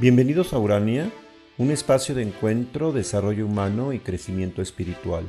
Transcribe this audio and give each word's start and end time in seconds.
Bienvenidos 0.00 0.54
a 0.54 0.58
Urania, 0.58 1.12
un 1.58 1.70
espacio 1.70 2.14
de 2.14 2.22
encuentro, 2.22 2.90
desarrollo 2.90 3.44
humano 3.44 3.92
y 3.92 3.98
crecimiento 3.98 4.62
espiritual. 4.62 5.26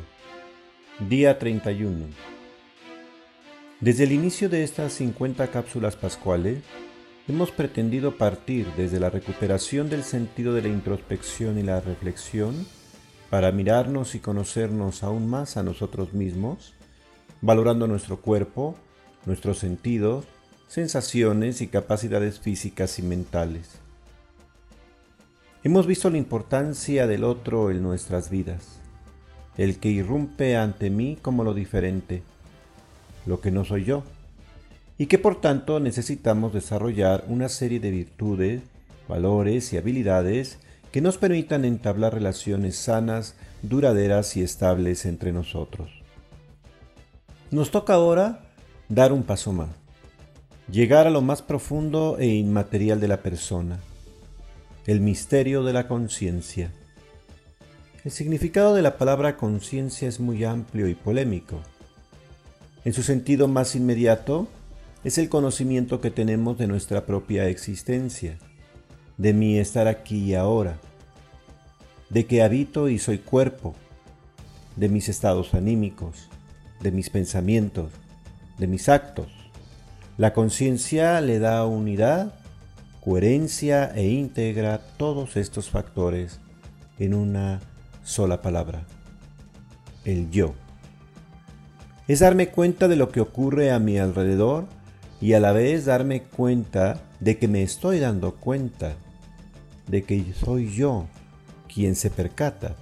Día 1.09 1.37
31. 1.37 2.05
Desde 3.81 4.05
el 4.05 4.13
inicio 4.13 4.47
de 4.47 4.63
estas 4.63 4.93
50 4.93 5.47
cápsulas 5.47 5.97
pascuales, 5.97 6.63
hemos 7.27 7.51
pretendido 7.51 8.15
partir 8.15 8.65
desde 8.77 9.01
la 9.01 9.09
recuperación 9.09 9.89
del 9.89 10.05
sentido 10.05 10.53
de 10.53 10.61
la 10.61 10.69
introspección 10.69 11.59
y 11.59 11.63
la 11.63 11.81
reflexión 11.81 12.65
para 13.29 13.51
mirarnos 13.51 14.15
y 14.15 14.19
conocernos 14.19 15.03
aún 15.03 15.29
más 15.29 15.57
a 15.57 15.63
nosotros 15.63 16.13
mismos, 16.13 16.75
valorando 17.41 17.87
nuestro 17.87 18.21
cuerpo, 18.21 18.77
nuestros 19.25 19.57
sentidos, 19.57 20.23
sensaciones 20.69 21.59
y 21.59 21.67
capacidades 21.67 22.39
físicas 22.39 22.99
y 22.99 23.01
mentales. 23.01 23.81
Hemos 25.63 25.85
visto 25.85 26.09
la 26.09 26.17
importancia 26.17 27.05
del 27.05 27.23
otro 27.23 27.69
en 27.69 27.83
nuestras 27.83 28.31
vidas, 28.31 28.79
el 29.57 29.77
que 29.77 29.89
irrumpe 29.89 30.57
ante 30.57 30.89
mí 30.89 31.19
como 31.21 31.43
lo 31.43 31.53
diferente, 31.53 32.23
lo 33.27 33.41
que 33.41 33.51
no 33.51 33.63
soy 33.63 33.83
yo, 33.83 34.01
y 34.97 35.05
que 35.05 35.19
por 35.19 35.39
tanto 35.39 35.79
necesitamos 35.79 36.51
desarrollar 36.51 37.25
una 37.27 37.47
serie 37.47 37.79
de 37.79 37.91
virtudes, 37.91 38.63
valores 39.07 39.71
y 39.71 39.77
habilidades 39.77 40.57
que 40.91 40.99
nos 40.99 41.19
permitan 41.19 41.63
entablar 41.63 42.15
relaciones 42.15 42.75
sanas, 42.75 43.35
duraderas 43.61 44.35
y 44.37 44.41
estables 44.41 45.05
entre 45.05 45.31
nosotros. 45.31 45.91
Nos 47.51 47.69
toca 47.69 47.93
ahora 47.93 48.45
dar 48.89 49.13
un 49.13 49.21
paso 49.21 49.53
más, 49.53 49.69
llegar 50.71 51.05
a 51.05 51.11
lo 51.11 51.21
más 51.21 51.43
profundo 51.43 52.17
e 52.17 52.25
inmaterial 52.25 52.99
de 52.99 53.07
la 53.07 53.21
persona, 53.21 53.79
el 54.87 54.99
misterio 54.99 55.63
de 55.63 55.73
la 55.73 55.87
conciencia. 55.87 56.71
El 58.03 58.11
significado 58.11 58.73
de 58.73 58.81
la 58.81 58.97
palabra 58.97 59.37
conciencia 59.37 60.07
es 60.07 60.19
muy 60.19 60.43
amplio 60.43 60.87
y 60.87 60.95
polémico. 60.95 61.61
En 62.83 62.93
su 62.93 63.03
sentido 63.03 63.47
más 63.47 63.75
inmediato, 63.75 64.47
es 65.03 65.19
el 65.19 65.29
conocimiento 65.29 66.01
que 66.01 66.09
tenemos 66.09 66.57
de 66.57 66.65
nuestra 66.65 67.05
propia 67.05 67.47
existencia, 67.47 68.39
de 69.17 69.33
mi 69.33 69.59
estar 69.59 69.87
aquí 69.87 70.17
y 70.17 70.33
ahora, 70.33 70.79
de 72.09 72.25
que 72.25 72.41
habito 72.41 72.89
y 72.89 72.97
soy 72.97 73.19
cuerpo, 73.19 73.75
de 74.77 74.89
mis 74.89 75.09
estados 75.09 75.53
anímicos, 75.53 76.27
de 76.79 76.91
mis 76.91 77.11
pensamientos, 77.11 77.91
de 78.57 78.65
mis 78.65 78.89
actos. 78.89 79.27
La 80.17 80.33
conciencia 80.33 81.21
le 81.21 81.37
da 81.37 81.65
unidad 81.67 82.40
coherencia 83.01 83.91
e 83.95 84.07
integra 84.11 84.77
todos 84.77 85.35
estos 85.35 85.71
factores 85.71 86.39
en 86.99 87.15
una 87.15 87.59
sola 88.03 88.43
palabra, 88.43 88.85
el 90.05 90.29
yo. 90.29 90.53
Es 92.07 92.19
darme 92.19 92.49
cuenta 92.49 92.87
de 92.87 92.95
lo 92.95 93.09
que 93.09 93.19
ocurre 93.19 93.71
a 93.71 93.79
mi 93.79 93.97
alrededor 93.97 94.67
y 95.19 95.33
a 95.33 95.39
la 95.39 95.51
vez 95.51 95.85
darme 95.85 96.21
cuenta 96.21 97.01
de 97.19 97.39
que 97.39 97.47
me 97.47 97.63
estoy 97.63 97.99
dando 97.99 98.35
cuenta 98.35 98.93
de 99.87 100.03
que 100.03 100.23
soy 100.39 100.71
yo 100.71 101.07
quien 101.73 101.95
se 101.95 102.11
percata. 102.11 102.75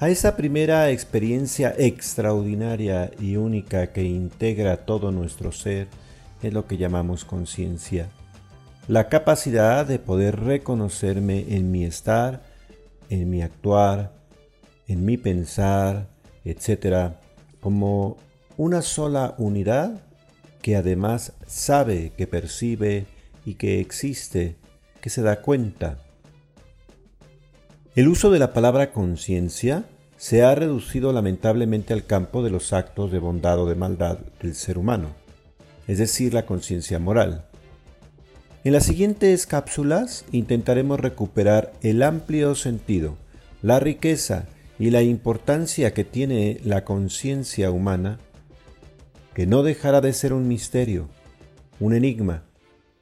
A 0.00 0.08
esa 0.08 0.36
primera 0.36 0.90
experiencia 0.90 1.72
extraordinaria 1.78 3.12
y 3.20 3.36
única 3.36 3.92
que 3.92 4.02
integra 4.02 4.78
todo 4.78 5.12
nuestro 5.12 5.52
ser 5.52 5.86
es 6.42 6.52
lo 6.52 6.66
que 6.66 6.76
llamamos 6.76 7.24
conciencia 7.24 8.08
la 8.88 9.08
capacidad 9.08 9.86
de 9.86 9.98
poder 9.98 10.40
reconocerme 10.40 11.54
en 11.56 11.70
mi 11.70 11.84
estar, 11.84 12.42
en 13.10 13.30
mi 13.30 13.42
actuar, 13.42 14.12
en 14.88 15.04
mi 15.04 15.16
pensar, 15.16 16.08
etc., 16.44 17.12
como 17.60 18.16
una 18.56 18.82
sola 18.82 19.34
unidad 19.38 20.02
que 20.60 20.76
además 20.76 21.32
sabe, 21.46 22.12
que 22.16 22.26
percibe 22.26 23.06
y 23.44 23.54
que 23.54 23.80
existe, 23.80 24.56
que 25.00 25.10
se 25.10 25.22
da 25.22 25.42
cuenta. 25.42 25.98
El 27.94 28.08
uso 28.08 28.30
de 28.30 28.38
la 28.38 28.52
palabra 28.52 28.92
conciencia 28.92 29.84
se 30.16 30.42
ha 30.42 30.54
reducido 30.54 31.12
lamentablemente 31.12 31.92
al 31.92 32.06
campo 32.06 32.42
de 32.42 32.50
los 32.50 32.72
actos 32.72 33.12
de 33.12 33.18
bondad 33.18 33.60
o 33.60 33.66
de 33.66 33.74
maldad 33.74 34.18
del 34.40 34.54
ser 34.54 34.78
humano, 34.78 35.08
es 35.86 35.98
decir, 35.98 36.34
la 36.34 36.46
conciencia 36.46 36.98
moral. 36.98 37.48
En 38.64 38.72
las 38.72 38.84
siguientes 38.84 39.48
cápsulas 39.48 40.24
intentaremos 40.30 41.00
recuperar 41.00 41.72
el 41.82 42.00
amplio 42.00 42.54
sentido, 42.54 43.16
la 43.60 43.80
riqueza 43.80 44.46
y 44.78 44.90
la 44.90 45.02
importancia 45.02 45.92
que 45.92 46.04
tiene 46.04 46.60
la 46.64 46.84
conciencia 46.84 47.72
humana, 47.72 48.20
que 49.34 49.46
no 49.46 49.64
dejará 49.64 50.00
de 50.00 50.12
ser 50.12 50.32
un 50.32 50.46
misterio, 50.46 51.08
un 51.80 51.92
enigma, 51.92 52.44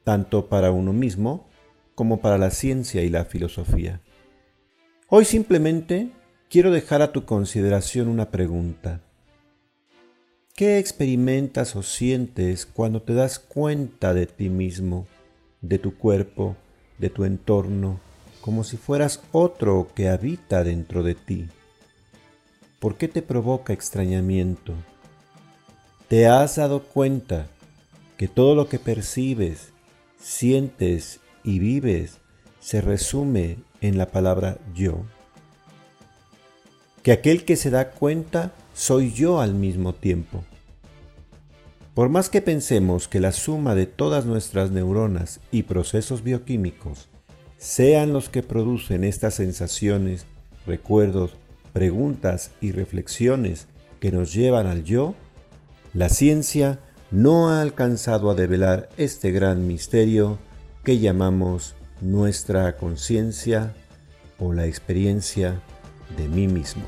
tanto 0.03 0.47
para 0.47 0.71
uno 0.71 0.93
mismo 0.93 1.47
como 1.93 2.21
para 2.21 2.39
la 2.39 2.49
ciencia 2.49 3.03
y 3.03 3.09
la 3.09 3.25
filosofía. 3.25 4.01
Hoy 5.09 5.25
simplemente 5.25 6.09
quiero 6.49 6.71
dejar 6.71 7.03
a 7.03 7.11
tu 7.11 7.25
consideración 7.25 8.07
una 8.07 8.31
pregunta. 8.31 9.01
¿Qué 10.55 10.79
experimentas 10.79 11.75
o 11.75 11.83
sientes 11.83 12.65
cuando 12.65 13.03
te 13.03 13.13
das 13.13 13.37
cuenta 13.37 14.15
de 14.15 14.25
ti 14.25 14.49
mismo? 14.49 15.05
De 15.61 15.79
tu 15.79 15.97
cuerpo, 15.97 16.55
de 16.97 17.09
tu 17.09 17.23
entorno, 17.23 17.99
como 18.41 18.63
si 18.63 18.77
fueras 18.77 19.21
otro 19.31 19.89
que 19.95 20.09
habita 20.09 20.63
dentro 20.63 21.03
de 21.03 21.15
ti. 21.15 21.47
¿Por 22.79 22.97
qué 22.97 23.07
te 23.07 23.21
provoca 23.21 23.73
extrañamiento? 23.73 24.73
¿Te 26.07 26.27
has 26.27 26.55
dado 26.55 26.83
cuenta 26.83 27.47
que 28.17 28.27
todo 28.27 28.55
lo 28.55 28.67
que 28.67 28.79
percibes, 28.79 29.69
sientes 30.19 31.19
y 31.43 31.59
vives 31.59 32.17
se 32.59 32.81
resume 32.81 33.57
en 33.81 33.97
la 33.97 34.07
palabra 34.07 34.57
yo? 34.73 35.05
Que 37.03 37.11
aquel 37.11 37.45
que 37.45 37.55
se 37.55 37.69
da 37.69 37.91
cuenta 37.91 38.51
soy 38.73 39.11
yo 39.13 39.41
al 39.41 39.53
mismo 39.53 39.93
tiempo. 39.93 40.43
Por 41.93 42.07
más 42.07 42.29
que 42.29 42.41
pensemos 42.41 43.09
que 43.09 43.19
la 43.19 43.33
suma 43.33 43.75
de 43.75 43.85
todas 43.85 44.25
nuestras 44.25 44.71
neuronas 44.71 45.41
y 45.51 45.63
procesos 45.63 46.23
bioquímicos 46.23 47.09
sean 47.57 48.13
los 48.13 48.29
que 48.29 48.43
producen 48.43 49.03
estas 49.03 49.33
sensaciones, 49.35 50.25
recuerdos, 50.65 51.31
preguntas 51.73 52.51
y 52.61 52.71
reflexiones 52.71 53.67
que 53.99 54.11
nos 54.11 54.33
llevan 54.33 54.67
al 54.67 54.85
yo, 54.85 55.15
la 55.93 56.07
ciencia 56.07 56.79
no 57.11 57.49
ha 57.49 57.61
alcanzado 57.61 58.31
a 58.31 58.35
develar 58.35 58.87
este 58.95 59.31
gran 59.31 59.67
misterio 59.67 60.39
que 60.85 60.99
llamamos 60.99 61.75
nuestra 61.99 62.77
conciencia 62.77 63.75
o 64.39 64.53
la 64.53 64.65
experiencia 64.65 65.61
de 66.17 66.29
mí 66.29 66.47
mismo. 66.47 66.83